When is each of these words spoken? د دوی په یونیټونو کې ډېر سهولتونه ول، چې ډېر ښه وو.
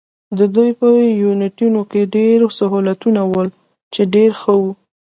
د 0.37 0.39
دوی 0.55 0.69
په 0.79 0.87
یونیټونو 1.23 1.81
کې 1.91 2.11
ډېر 2.15 2.37
سهولتونه 2.59 3.21
ول، 3.33 3.49
چې 3.93 4.01
ډېر 4.13 4.29
ښه 4.41 4.53
وو. 4.61 4.71